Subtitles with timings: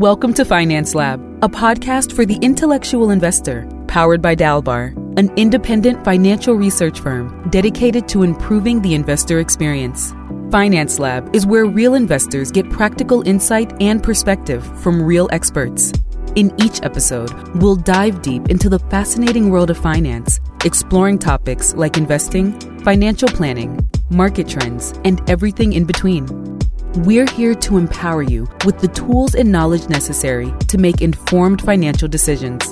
[0.00, 6.02] Welcome to Finance Lab, a podcast for the intellectual investor, powered by Dalbar, an independent
[6.06, 10.14] financial research firm dedicated to improving the investor experience.
[10.50, 15.92] Finance Lab is where real investors get practical insight and perspective from real experts.
[16.34, 21.98] In each episode, we'll dive deep into the fascinating world of finance, exploring topics like
[21.98, 26.26] investing, financial planning, market trends, and everything in between.
[26.96, 32.08] We're here to empower you with the tools and knowledge necessary to make informed financial
[32.08, 32.64] decisions.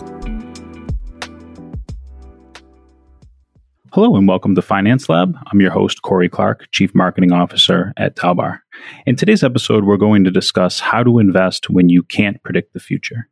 [3.92, 5.36] Hello and welcome to Finance Lab.
[5.46, 8.58] I'm your host, Corey Clark, Chief Marketing Officer at Dalbar.
[9.06, 12.80] In today's episode, we're going to discuss how to invest when you can't predict the
[12.80, 13.28] future.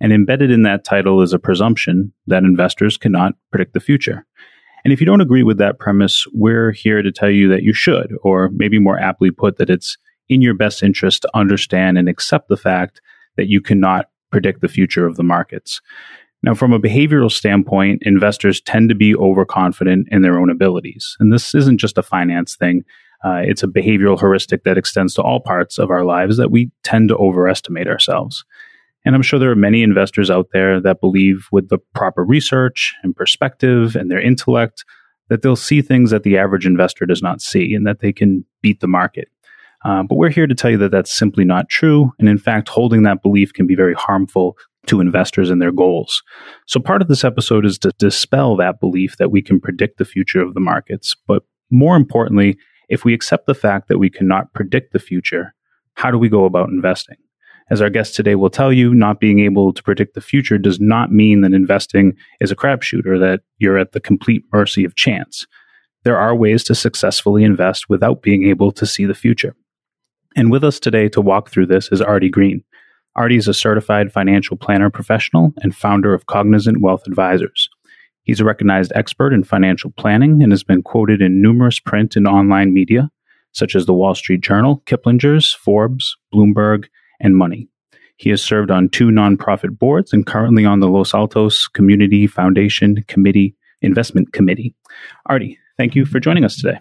[0.00, 4.24] And embedded in that title is a presumption that investors cannot predict the future.
[4.84, 7.72] And if you don't agree with that premise, we're here to tell you that you
[7.72, 9.98] should, or maybe more aptly put, that it's
[10.28, 13.00] in your best interest to understand and accept the fact
[13.36, 15.80] that you cannot predict the future of the markets.
[16.42, 21.16] Now, from a behavioral standpoint, investors tend to be overconfident in their own abilities.
[21.18, 22.84] And this isn't just a finance thing,
[23.24, 26.70] uh, it's a behavioral heuristic that extends to all parts of our lives that we
[26.84, 28.44] tend to overestimate ourselves.
[29.04, 32.94] And I'm sure there are many investors out there that believe with the proper research
[33.02, 34.84] and perspective and their intellect
[35.28, 38.44] that they'll see things that the average investor does not see and that they can
[38.62, 39.28] beat the market.
[39.84, 42.12] Uh, but we're here to tell you that that's simply not true.
[42.18, 46.22] And in fact, holding that belief can be very harmful to investors and their goals.
[46.66, 50.04] So part of this episode is to dispel that belief that we can predict the
[50.04, 51.14] future of the markets.
[51.26, 52.56] But more importantly,
[52.88, 55.54] if we accept the fact that we cannot predict the future,
[55.94, 57.16] how do we go about investing?
[57.70, 60.80] As our guest today will tell you, not being able to predict the future does
[60.80, 64.94] not mean that investing is a crapshoot or that you're at the complete mercy of
[64.94, 65.46] chance.
[66.04, 69.54] There are ways to successfully invest without being able to see the future.
[70.36, 72.62] And with us today to walk through this is Artie Green.
[73.16, 77.68] Artie is a certified financial planner professional and founder of Cognizant Wealth Advisors.
[78.22, 82.28] He's a recognized expert in financial planning and has been quoted in numerous print and
[82.28, 83.10] online media,
[83.52, 86.84] such as the Wall Street Journal, Kiplinger's, Forbes, Bloomberg,
[87.20, 87.68] and Money.
[88.18, 93.02] He has served on two nonprofit boards and currently on the Los Altos Community Foundation
[93.08, 94.74] Committee Investment Committee.
[95.26, 96.78] Artie, thank you for joining us today.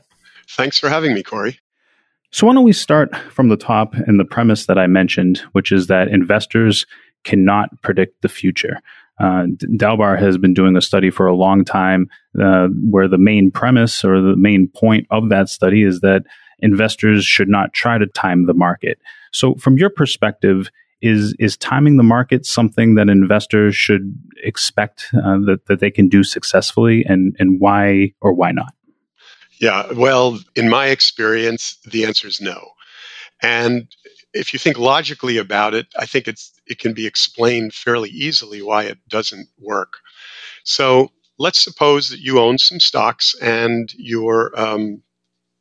[0.50, 1.60] Thanks for having me, Corey.
[2.32, 5.72] So, why don't we start from the top and the premise that I mentioned, which
[5.72, 6.86] is that investors
[7.24, 8.82] cannot predict the future.
[9.20, 9.46] Uh,
[9.78, 12.08] Dalbar has been doing a study for a long time
[12.40, 16.24] uh, where the main premise or the main point of that study is that
[16.60, 19.00] investors should not try to time the market.
[19.32, 20.70] So, from your perspective,
[21.02, 26.10] is is timing the market something that investors should expect uh, that that they can
[26.10, 28.74] do successfully, and and why or why not?
[29.60, 32.70] Yeah, well, in my experience, the answer is no.
[33.42, 33.88] And
[34.34, 38.62] if you think logically about it, I think it's it can be explained fairly easily
[38.62, 39.94] why it doesn't work.
[40.64, 45.02] So let's suppose that you own some stocks and you're um,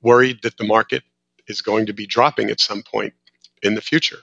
[0.03, 1.03] worried that the market
[1.49, 3.15] is going to be dropping at some point
[3.63, 4.19] in the future.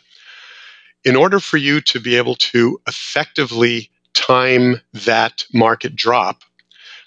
[1.05, 6.43] In order for you to be able to effectively time that market drop,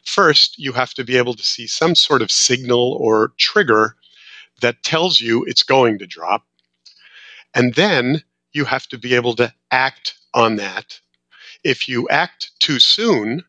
[0.07, 3.97] First, you have to be able to see some sort of signal or trigger
[4.61, 6.45] that tells you it's going to drop.
[7.55, 8.23] And then
[8.53, 11.01] you have to be able to act on that.
[11.65, 13.43] If you act too soon,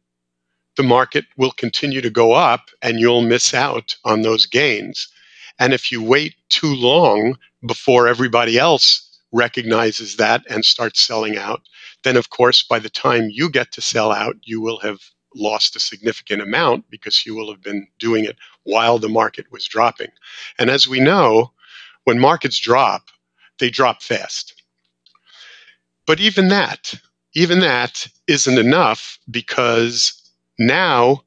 [0.76, 5.08] the market will continue to go up and you'll miss out on those gains.
[5.60, 7.38] And if you wait too long
[7.68, 11.62] before everybody else recognizes that and starts selling out,
[12.04, 15.00] then of course, by the time you get to sell out, you will have
[15.38, 19.68] lost a significant amount because you will have been doing it while the market was
[19.68, 20.10] dropping.
[20.60, 21.52] And as we know,
[22.04, 23.10] when markets drop,
[23.60, 24.62] they drop fast.
[26.06, 26.94] But even that,
[27.34, 30.14] even that isn't enough because
[30.58, 31.24] now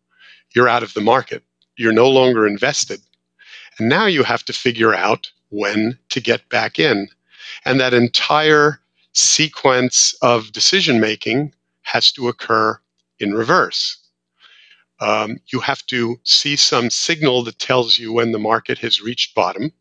[0.54, 1.44] you're out of the market.
[1.76, 3.00] You're no longer invested.
[3.78, 7.08] And now you have to figure out when to get back in.
[7.64, 8.80] And that entire
[9.12, 12.78] sequence of decision making has to occur
[13.18, 13.99] in reverse.
[15.00, 19.34] Um, you have to see some signal that tells you when the market has reached
[19.34, 19.72] bottom.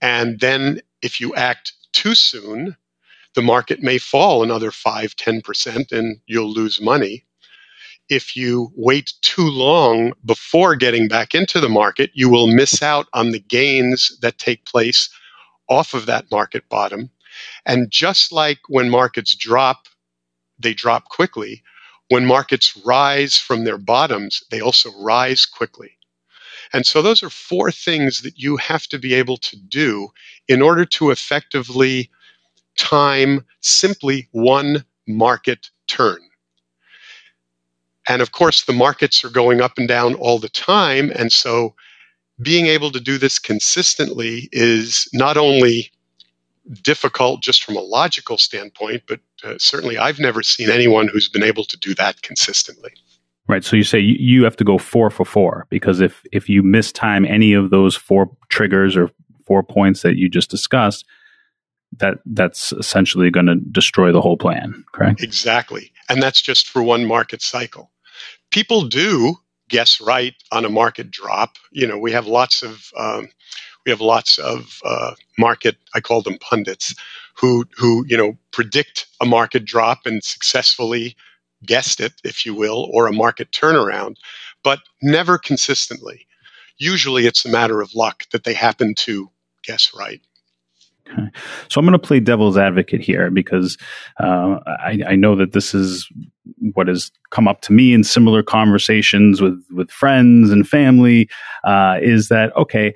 [0.00, 2.76] And then if you act too soon,
[3.34, 7.24] the market may fall another 5, 10%, and you'll lose money.
[8.10, 13.06] If you wait too long before getting back into the market, you will miss out
[13.14, 15.08] on the gains that take place
[15.68, 17.10] off of that market bottom.
[17.64, 19.88] And just like when markets drop,
[20.58, 21.62] they drop quickly
[22.08, 25.96] when markets rise from their bottoms, they also rise quickly.
[26.72, 30.08] And so, those are four things that you have to be able to do
[30.48, 32.10] in order to effectively
[32.76, 36.18] time simply one market turn.
[38.08, 41.10] And of course, the markets are going up and down all the time.
[41.14, 41.74] And so
[42.42, 45.90] being able to do this consistently is not only
[46.82, 51.42] difficult just from a logical standpoint, but uh, certainly I've never seen anyone who's been
[51.42, 52.92] able to do that consistently.
[53.46, 53.62] Right.
[53.62, 56.62] So you say you you have to go four for four because if if you
[56.62, 59.10] mistime any of those four triggers or
[59.46, 61.04] four points that you just discussed,
[61.98, 64.82] that that's essentially going to destroy the whole plan.
[64.94, 65.22] Correct.
[65.22, 67.90] Exactly, and that's just for one market cycle.
[68.50, 69.36] People do
[69.74, 71.56] guess right on a market drop.
[71.72, 73.28] You know, we have lots of um,
[73.84, 76.94] we have lots of uh, market I call them pundits
[77.34, 81.16] who who you know predict a market drop and successfully
[81.66, 84.14] guessed it, if you will, or a market turnaround,
[84.62, 86.24] but never consistently.
[86.78, 89.28] Usually, it's a matter of luck that they happen to
[89.64, 90.20] guess right.
[91.10, 91.28] Okay.
[91.68, 93.76] So I'm going to play devil's advocate here because
[94.20, 96.08] uh, I, I, know that this is
[96.74, 101.28] what has come up to me in similar conversations with with friends and family.
[101.64, 102.94] Uh, is that okay?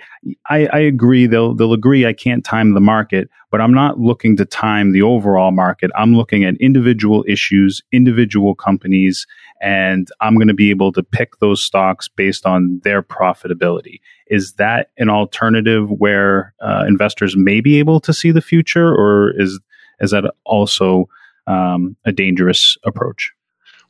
[0.48, 1.26] I, I agree.
[1.26, 2.06] They'll they'll agree.
[2.06, 5.90] I can't time the market, but I'm not looking to time the overall market.
[5.96, 9.26] I'm looking at individual issues, individual companies,
[9.60, 14.00] and I'm going to be able to pick those stocks based on their profitability.
[14.26, 19.32] Is that an alternative where uh, investors may be able to see the future, or
[19.40, 19.58] is
[20.00, 21.08] is that also
[21.46, 23.32] um, a dangerous approach?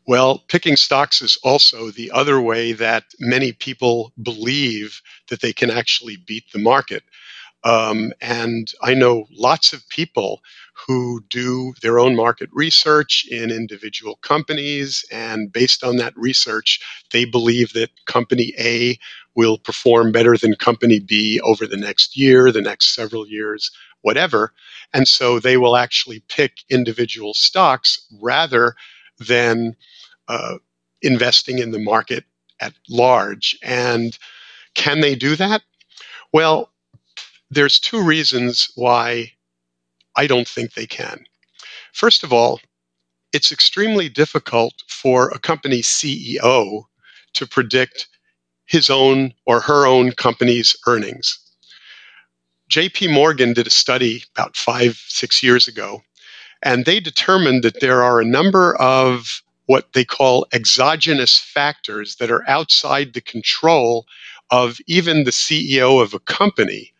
[0.08, 5.70] Well, picking stocks is also the other way that many people believe that they can
[5.70, 7.02] actually beat the market.
[7.64, 10.40] Um, and I know lots of people
[10.86, 15.04] who do their own market research in individual companies.
[15.12, 16.80] And based on that research,
[17.12, 18.98] they believe that company A
[19.34, 23.70] will perform better than company B over the next year, the next several years,
[24.02, 24.54] whatever.
[24.94, 28.74] And so they will actually pick individual stocks rather
[29.18, 29.76] than
[30.28, 30.58] uh,
[31.02, 32.24] investing in the market
[32.60, 33.58] at large.
[33.62, 34.16] And
[34.74, 35.62] can they do that?
[36.32, 36.70] Well,
[37.50, 39.32] there's two reasons why
[40.16, 41.24] I don't think they can.
[41.92, 42.60] First of all,
[43.32, 46.84] it's extremely difficult for a company CEO
[47.34, 48.08] to predict
[48.66, 51.38] his own or her own company's earnings.
[52.70, 56.02] JP Morgan did a study about five, six years ago,
[56.62, 62.30] and they determined that there are a number of what they call exogenous factors that
[62.30, 64.06] are outside the control
[64.50, 66.94] of even the CEO of a company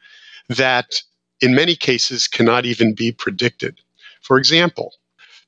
[0.51, 1.01] that
[1.41, 3.81] in many cases cannot even be predicted.
[4.21, 4.93] For example,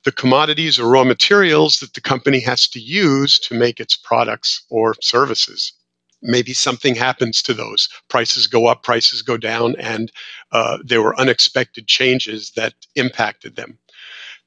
[0.05, 4.63] the commodities or raw materials that the company has to use to make its products
[4.71, 5.75] or services.
[6.23, 7.91] Maybe something happens to those.
[8.09, 10.11] Prices go up, prices go down, and
[10.53, 13.79] uh, there were unexpected changes that impacted them.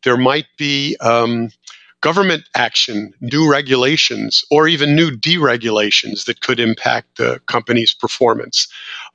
[0.03, 1.49] There might be um,
[2.03, 8.67] government action, new regulations, or even new deregulations that could impact the company's performance.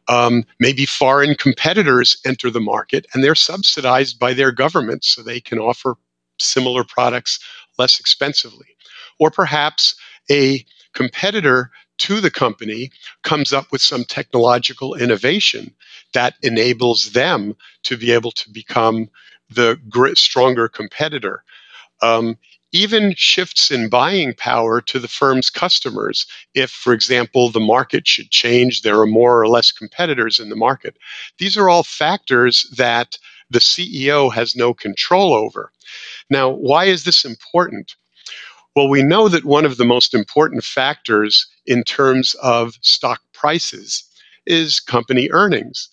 [0.08, 5.38] Um, maybe foreign competitors enter the market and they're subsidized by their government so they
[5.38, 5.96] can offer
[6.38, 7.38] similar products
[7.79, 8.69] less expensively.
[9.19, 9.94] Or perhaps
[10.31, 10.64] a
[10.94, 12.91] competitor to the company
[13.23, 15.75] comes up with some technological innovation
[16.14, 19.10] that enables them to be able to become
[19.51, 19.79] the
[20.15, 21.44] stronger competitor.
[22.01, 22.39] Um,
[22.72, 26.27] even shifts in buying power to the firm's customers.
[26.55, 30.56] If, for example, the market should change, there are more or less competitors in the
[30.56, 30.96] market.
[31.39, 33.19] These are all factors that
[33.51, 35.72] the CEO has no control over.
[36.29, 37.96] Now, why is this important?
[38.77, 44.05] Well, we know that one of the most important factors in terms of stock prices
[44.46, 45.89] is company earnings.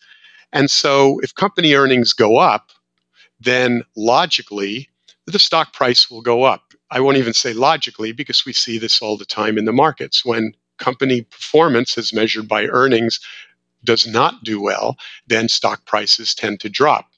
[0.51, 2.72] And so, if company earnings go up,
[3.39, 4.89] then logically,
[5.25, 6.64] the stock price will go up.
[6.92, 10.24] I won't even say logically because we see this all the time in the markets.
[10.24, 13.20] When company performance as measured by earnings
[13.84, 17.10] does not do well, then stock prices tend to drop.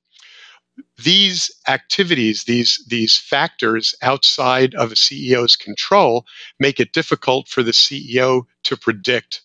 [1.03, 6.25] These activities, these, these factors outside of a CEO's control
[6.59, 9.41] make it difficult for the CEO to predict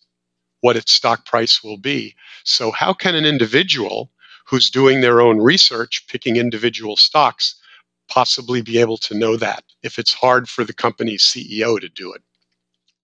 [0.61, 2.15] what its stock price will be.
[2.45, 4.11] So, how can an individual
[4.47, 7.57] who's doing their own research, picking individual stocks,
[8.09, 12.13] possibly be able to know that if it's hard for the company's CEO to do
[12.13, 12.23] it.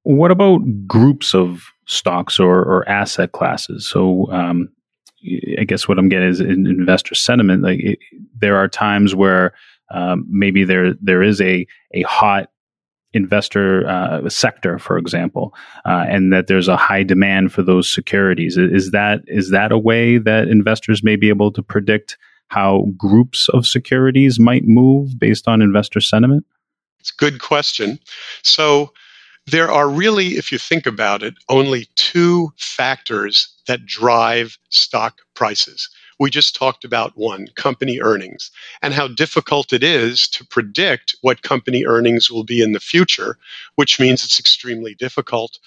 [0.03, 3.87] What about groups of stocks or, or asset classes?
[3.87, 4.69] So, um,
[5.59, 7.63] I guess what I'm getting is in investor sentiment.
[7.63, 7.99] Like it,
[8.41, 9.53] there are times where
[9.91, 12.51] um, maybe there there is a a hot
[13.15, 18.57] investor uh, sector, for example, uh, and that there's a high demand for those securities.
[18.57, 22.17] Is that is that a way that investors may be able to predict
[22.49, 26.45] how groups of securities might move based on investor sentiment?
[27.01, 27.99] It's a good question.
[28.43, 28.93] So,
[29.51, 35.89] there are really, if you think about it, only two factors that drive stock prices.
[36.19, 38.51] We just talked about one company earnings
[38.83, 43.39] and how difficult it is to predict what company earnings will be in the future,
[43.77, 45.59] which means it's extremely difficult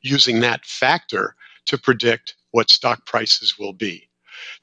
[0.00, 1.34] using that factor
[1.66, 4.08] to predict what stock prices will be.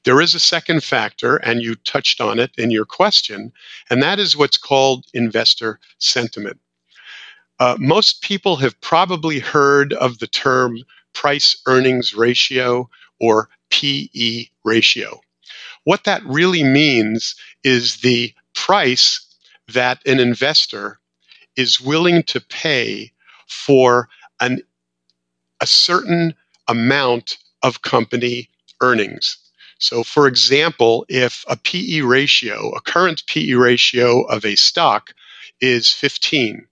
[0.04, 3.52] There is a second factor, and you touched on it in your question,
[3.90, 6.60] and that is what's called investor sentiment.
[7.60, 10.78] Uh, most people have probably heard of the term
[11.12, 12.88] price earnings ratio
[13.20, 15.20] or PE ratio.
[15.84, 19.24] What that really means is the price
[19.72, 20.98] that an investor
[21.56, 23.12] is willing to pay
[23.48, 24.08] for
[24.40, 24.60] an,
[25.60, 26.34] a certain
[26.68, 28.48] amount of company
[28.80, 29.36] earnings.
[29.78, 35.12] So, for example, if a PE ratio, a current PE ratio of a stock
[35.60, 36.66] is 15,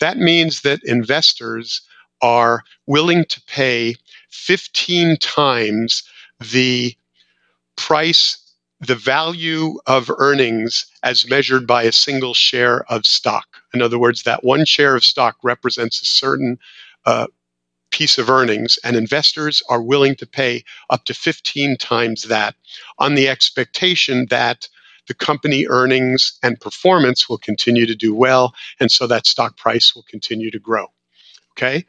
[0.00, 1.82] that means that investors
[2.22, 3.96] are willing to pay
[4.30, 6.02] 15 times
[6.40, 6.94] the
[7.76, 8.38] price,
[8.80, 13.46] the value of earnings as measured by a single share of stock.
[13.74, 16.58] In other words, that one share of stock represents a certain
[17.06, 17.26] uh,
[17.90, 22.54] piece of earnings, and investors are willing to pay up to 15 times that
[22.98, 24.68] on the expectation that
[25.08, 29.94] the company earnings and performance will continue to do well, and so that stock price
[29.94, 30.86] will continue to grow.
[31.52, 31.84] Okay?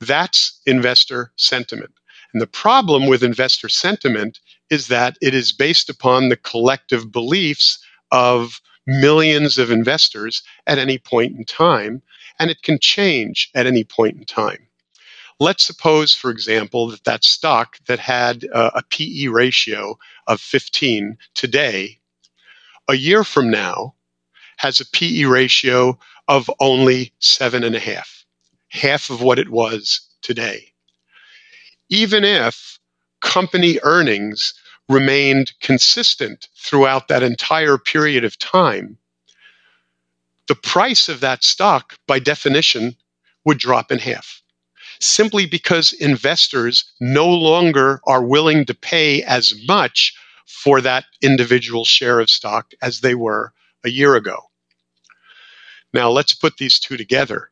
[0.00, 1.92] That's investor sentiment.
[2.32, 7.78] And the problem with investor sentiment is that it is based upon the collective beliefs
[8.12, 12.02] of millions of investors at any point in time,
[12.38, 14.66] and it can change at any point in time.
[15.42, 20.38] Let's suppose, for example, that that stock that had uh, a, a PE ratio of
[20.38, 21.98] 15 today,
[22.86, 23.94] a year from now,
[24.58, 28.26] has a PE ratio of only seven and a half,
[28.68, 30.74] half of what it was today.
[31.88, 32.78] Even if
[33.22, 34.52] company earnings
[34.90, 38.98] remained consistent throughout that entire period of time,
[40.48, 42.94] the price of that stock, by definition,
[43.46, 44.39] would drop in half
[45.00, 50.14] simply because investors no longer are willing to pay as much
[50.46, 53.52] for that individual share of stock as they were
[53.84, 54.38] a year ago.
[55.92, 57.50] Now, let's put these two together.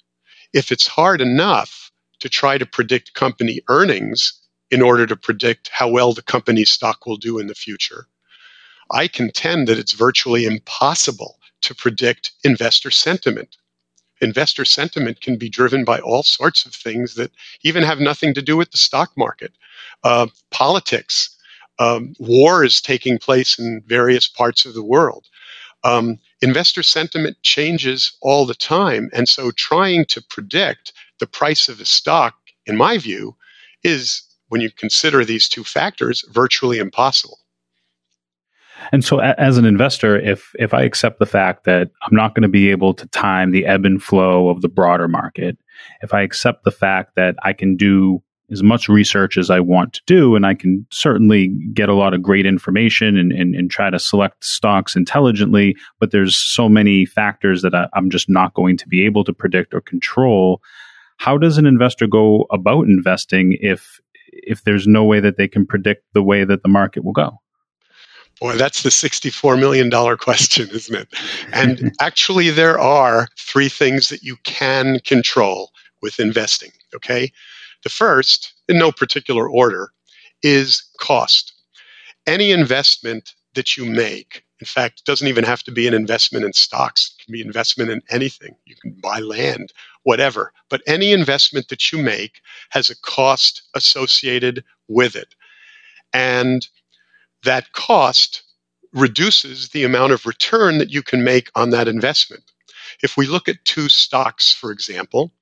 [0.53, 1.91] If it's hard enough
[2.21, 4.35] to try to predict company earnings
[4.71, 8.07] in order to predict how well the company's stock will do in the future,
[8.91, 13.57] I contend that it's virtually impossible to predict investor sentiment
[14.21, 17.33] investor sentiment can be driven by all sorts of things that
[17.63, 19.53] even have nothing to do with the stock market.
[20.05, 21.37] Uh, politics,
[21.79, 25.27] um, war is taking place in various parts of the world.
[25.85, 29.11] Um, investor sentiment changes all the time.
[29.13, 32.35] And so trying to predict the price of a stock,
[32.67, 33.37] in my view,
[33.85, 37.39] is, when you consider these two factors, virtually impossible.
[38.93, 42.43] And so, as an investor, if if I accept the fact that I'm not going
[42.43, 45.59] to be able to time the ebb and flow of the broader market,
[46.03, 49.93] if I accept the fact that I can do as much research as I want
[49.95, 53.71] to do, and I can certainly get a lot of great information and, and, and
[53.71, 58.55] try to select stocks intelligently, but there's so many factors that I, I'm just not
[58.55, 60.63] going to be able to predict or control.
[61.19, 65.67] How does an investor go about investing if if there's no way that they can
[65.67, 67.39] predict the way that the market will go?
[68.41, 71.09] Boy, that's the $64 million question, isn't it?
[71.53, 77.33] And actually, there are three things that you can control with investing, okay?
[77.83, 79.91] The first, in no particular order,
[80.43, 81.53] is cost.
[82.27, 86.53] Any investment that you make, in fact, doesn't even have to be an investment in
[86.53, 88.55] stocks, it can be investment in anything.
[88.67, 89.73] You can buy land,
[90.05, 90.53] whatever.
[90.69, 92.41] But any investment that you make
[92.71, 95.35] has a cost associated with it.
[96.13, 96.69] And
[97.45, 98.43] that cost
[98.93, 102.45] reduces the amount of return that you can make on that investment.
[103.03, 105.33] If we look at two stocks, for example,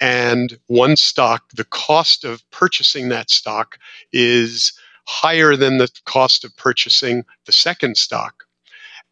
[0.00, 3.78] and one stock, the cost of purchasing that stock
[4.12, 4.72] is
[5.06, 8.44] higher than the cost of purchasing the second stock.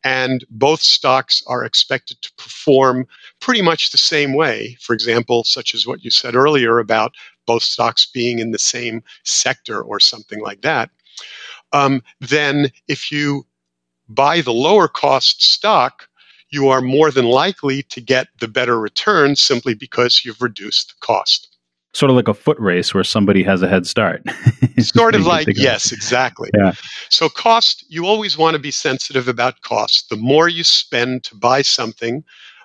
[0.05, 3.07] And both stocks are expected to perform
[3.41, 4.77] pretty much the same way.
[4.81, 7.15] For example, such as what you said earlier about
[7.47, 10.91] both stocks being in the same sector or something like that
[11.73, 13.47] um, then if you
[14.09, 16.09] buy the lower cost stock,
[16.51, 21.07] you are more than likely to get the better return simply because you've reduced the
[21.07, 21.49] cost.
[21.93, 24.23] sort of like a foot race where somebody has a head start.
[24.79, 26.51] sort of like, yes, exactly.
[26.57, 26.73] Yeah.
[27.09, 30.09] So, cost, you always want to be sensitive about cost.
[30.11, 32.23] The more you spend to buy something,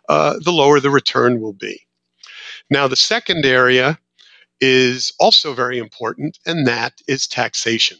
[0.09, 1.87] uh, the lower the return will be.
[2.69, 3.99] Now, the second area
[4.59, 7.97] is also very important, and that is taxation.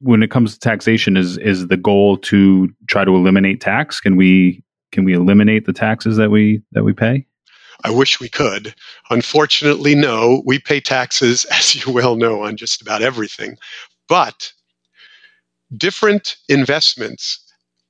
[0.00, 4.00] When it comes to taxation, is is the goal to try to eliminate tax?
[4.00, 4.62] Can we
[4.92, 7.26] can we eliminate the taxes that we that we pay?
[7.84, 8.74] I wish we could.
[9.10, 10.42] Unfortunately, no.
[10.44, 13.56] We pay taxes, as you well know, on just about everything.
[14.08, 14.52] But
[15.76, 17.40] different investments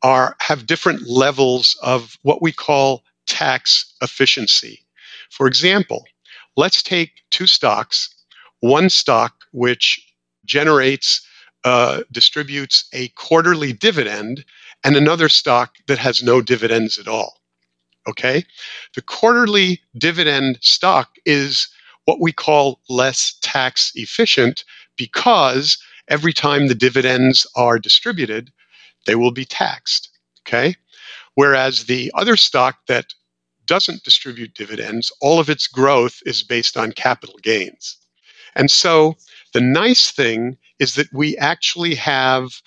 [0.02, 4.84] are have different levels of what we call tax efficiency.
[5.30, 6.04] For example,
[6.56, 8.08] let's take two stocks,
[8.60, 10.00] one stock which
[10.44, 11.25] generates
[11.66, 14.44] uh, distributes a quarterly dividend
[14.84, 17.40] and another stock that has no dividends at all.
[18.08, 18.44] Okay?
[18.94, 21.66] The quarterly dividend stock is
[22.04, 24.62] what we call less tax efficient
[24.96, 28.52] because every time the dividends are distributed,
[29.06, 30.08] they will be taxed.
[30.46, 30.76] Okay?
[31.34, 33.06] Whereas the other stock that
[33.66, 37.96] doesn't distribute dividends, all of its growth is based on capital gains.
[38.54, 39.16] And so
[39.56, 42.60] the nice thing is that we actually have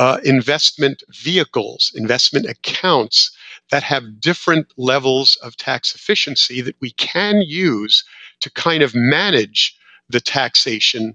[0.00, 3.30] uh, investment vehicles, investment accounts
[3.70, 8.04] that have different levels of tax efficiency that we can use
[8.40, 11.14] to kind of manage the taxation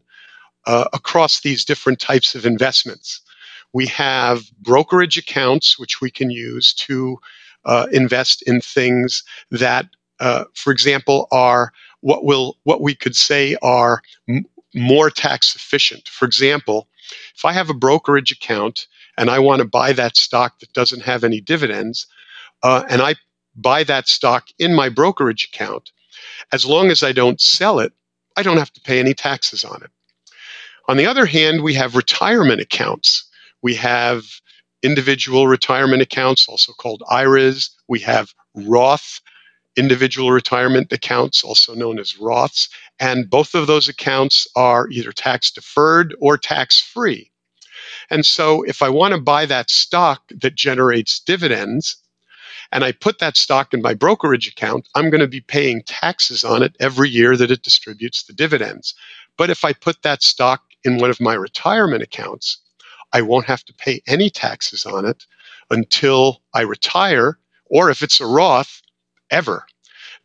[0.66, 3.20] uh, across these different types of investments.
[3.74, 7.18] We have brokerage accounts, which we can use to
[7.66, 9.88] uh, invest in things that,
[10.22, 14.02] uh, for example, are what will what we could say are
[14.76, 16.08] more tax efficient.
[16.08, 16.88] For example,
[17.36, 21.04] if I have a brokerage account and I want to buy that stock that doesn't
[21.04, 22.08] have any dividends,
[22.64, 23.16] uh, and I
[23.56, 25.92] buy that stock in my brokerage account,
[26.52, 27.94] as long as I don't sell it,
[28.36, 29.90] I don't have to pay any taxes on it.
[30.88, 33.30] On the other hand, we have retirement accounts.
[33.62, 34.24] We have
[34.84, 37.72] individual retirement accounts, also called IRAs.
[37.88, 39.20] We have Roth
[39.78, 42.68] individual retirement accounts, also known as Roths.
[43.00, 47.32] And both of those accounts are either tax deferred or tax free.
[48.10, 51.98] And so if I want to buy that stock that generates dividends,
[52.72, 56.44] and I put that stock in my brokerage account, I'm going to be paying taxes
[56.44, 58.94] on it every year that it distributes the dividends.
[59.38, 62.58] But if I put that stock in one of my retirement accounts,
[63.14, 65.26] I won't have to pay any taxes on it
[65.70, 68.82] until I retire, or if it's a Roth,
[69.32, 69.66] ever.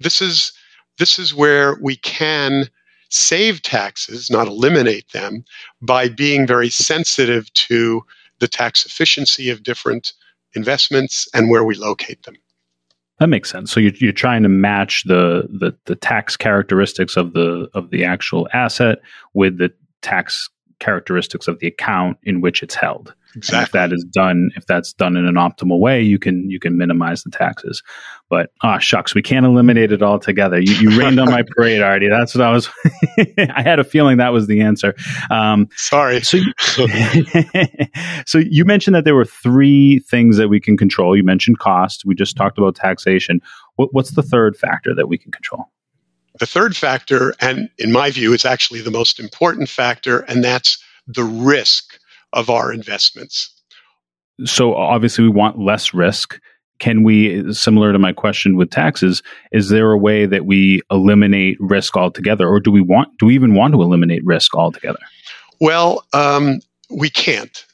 [0.01, 0.53] This is
[0.99, 2.69] this is where we can
[3.09, 5.45] save taxes, not eliminate them,
[5.81, 8.03] by being very sensitive to
[8.41, 10.13] the tax efficiency of different
[10.55, 12.37] investments and where we locate them.
[13.19, 13.71] That makes sense.
[13.71, 18.05] So you're, you're trying to match the, the the tax characteristics of the of the
[18.05, 18.99] actual asset
[19.35, 20.49] with the tax
[20.83, 23.15] characteristics of the account in which it's held.
[23.37, 23.57] Exactly.
[23.57, 26.59] And if that is done, if that's done in an optimal way, you can you
[26.59, 27.83] can minimize the taxes.
[28.29, 30.61] But ah, oh, shucks, we can't eliminate it altogether.
[30.61, 32.09] You, you rained on my parade, Artie.
[32.09, 32.69] That's what I was.
[33.19, 34.95] I had a feeling that was the answer.
[35.31, 36.21] Um, Sorry.
[36.21, 36.53] So, you,
[38.27, 41.17] so you mentioned that there were three things that we can control.
[41.17, 42.05] You mentioned cost.
[42.05, 43.41] We just talked about taxation.
[43.77, 45.71] What, what's the third factor that we can control?
[46.39, 50.83] The third factor, and in my view, is actually the most important factor, and that's
[51.07, 51.99] the risk
[52.33, 53.51] of our investments.
[54.45, 56.41] So obviously, we want less risk.
[56.79, 61.57] Can we, similar to my question with taxes, is there a way that we eliminate
[61.61, 64.99] risk altogether, or do we want, do we even want to eliminate risk altogether?
[65.61, 67.65] Well, um, we can't.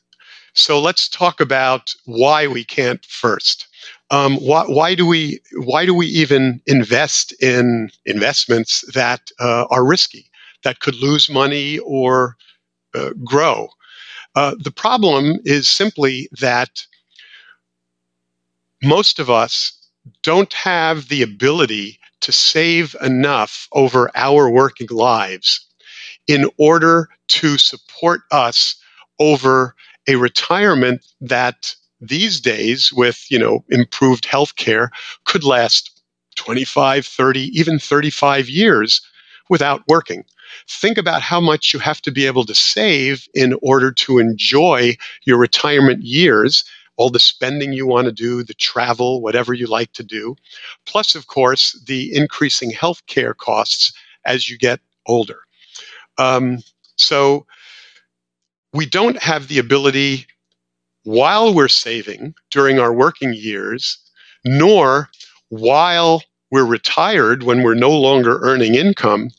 [0.53, 3.69] So let's talk about why we can't first.
[4.11, 9.85] Um, why, why, do we why do we even invest in investments that uh, are
[9.87, 10.31] risky,
[10.65, 12.37] that could lose money or
[12.95, 13.69] uh, grow?
[14.35, 16.87] Uh, the problem is simply that
[18.83, 19.73] most of us
[20.23, 25.67] don't have the ability to save enough over our working lives
[26.27, 28.77] in order to support us
[29.19, 29.75] over
[30.07, 34.91] a retirement that these days with you know improved health care
[35.25, 36.03] could last
[36.37, 39.01] 25 30 even 35 years
[39.51, 40.25] without working
[40.69, 44.97] think about how much you have to be able to save in order to enjoy
[45.25, 46.65] your retirement years
[46.99, 50.37] all the spending you want to do, the travel, whatever you like to do.
[50.85, 53.93] Plus, of course, the increasing health care costs
[54.27, 55.39] as you get older.
[56.19, 56.59] Um,
[56.97, 57.47] so,
[58.75, 60.27] we don't have the ability
[61.09, 63.97] while we're saving during our working years,
[64.45, 65.09] nor
[65.49, 69.31] while we're retired when we're no longer earning income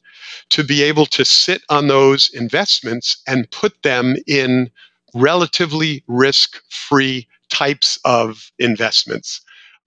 [0.50, 4.72] to be able to sit on those investments and put them in
[5.14, 9.40] relatively risk free types of investments.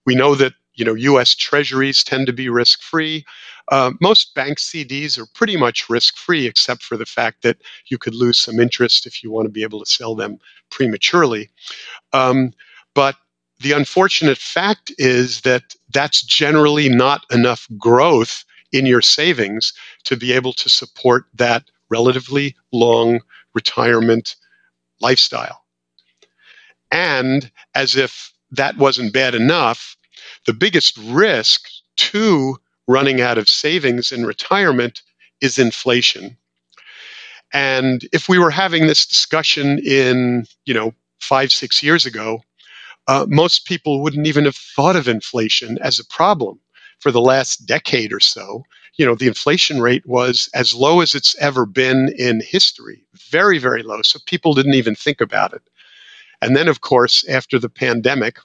[0.05, 1.35] We know that you know U.S.
[1.35, 3.25] Treasuries tend to be risk free.
[3.71, 7.57] Uh, most bank CDs are pretty much risk free, except for the fact that
[7.87, 10.37] you could lose some interest if you want to be able to sell them
[10.69, 11.49] prematurely.
[12.11, 12.51] Um,
[12.93, 13.15] but
[13.59, 20.33] the unfortunate fact is that that's generally not enough growth in your savings to be
[20.33, 23.21] able to support that relatively long
[23.53, 24.35] retirement
[24.99, 25.63] lifestyle.
[26.91, 29.95] And as if that wasn't bad enough,
[30.45, 32.57] the biggest risk to
[32.87, 35.01] running out of savings in retirement
[35.41, 36.37] is inflation.
[37.53, 42.41] And if we were having this discussion in, you know, five, six years ago,
[43.07, 46.59] uh, most people wouldn't even have thought of inflation as a problem
[46.99, 48.63] for the last decade or so.
[48.95, 53.57] You know, the inflation rate was as low as it's ever been in history, very,
[53.57, 54.01] very low.
[54.03, 55.61] So people didn't even think about it.
[56.41, 58.37] And then, of course, after the pandemic,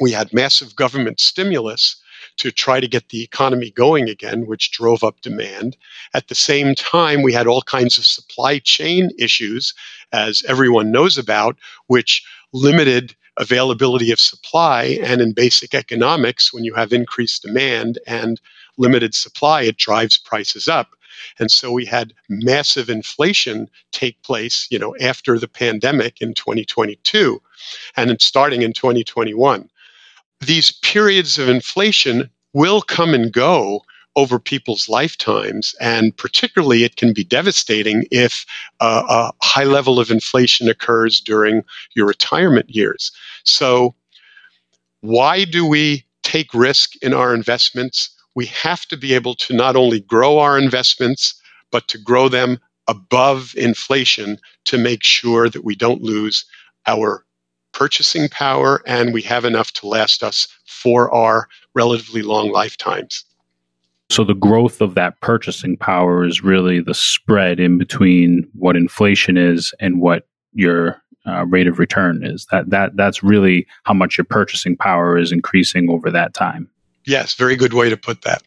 [0.00, 1.96] we had massive government stimulus
[2.36, 5.76] to try to get the economy going again, which drove up demand.
[6.12, 9.72] At the same time, we had all kinds of supply chain issues,
[10.12, 11.56] as everyone knows about,
[11.86, 14.98] which limited availability of supply.
[15.02, 18.40] And in basic economics, when you have increased demand and
[18.78, 20.90] limited supply, it drives prices up.
[21.38, 27.40] And so we had massive inflation take place, you know, after the pandemic in 2022
[27.96, 29.70] and starting in 2021
[30.40, 33.82] these periods of inflation will come and go
[34.16, 35.74] over people's lifetimes.
[35.80, 38.46] And particularly, it can be devastating if
[38.80, 41.62] uh, a high level of inflation occurs during
[41.94, 43.12] your retirement years.
[43.44, 43.94] So,
[45.02, 48.10] why do we take risk in our investments?
[48.34, 51.34] We have to be able to not only grow our investments,
[51.70, 56.44] but to grow them above inflation to make sure that we don't lose
[56.86, 57.25] our
[57.76, 63.22] purchasing power and we have enough to last us for our relatively long lifetimes.
[64.08, 69.36] So the growth of that purchasing power is really the spread in between what inflation
[69.36, 72.46] is and what your uh, rate of return is.
[72.50, 76.70] That that that's really how much your purchasing power is increasing over that time.
[77.04, 78.42] Yes, very good way to put that.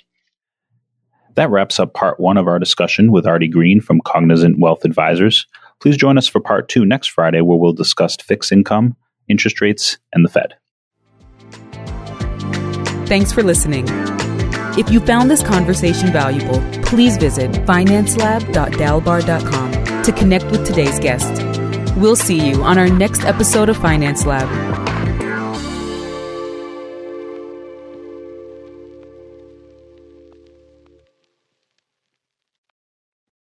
[1.36, 5.46] That wraps up part one of our discussion with Artie Green from Cognizant Wealth Advisors.
[5.82, 8.96] Please join us for part two next Friday, where we'll discuss fixed income,
[9.30, 10.56] interest rates, and the Fed.
[13.08, 13.86] Thanks for listening.
[14.78, 19.72] If you found this conversation valuable, please visit financelab.dalbar.com
[20.04, 21.44] to connect with today's guest.
[21.98, 24.89] We'll see you on our next episode of Finance Lab.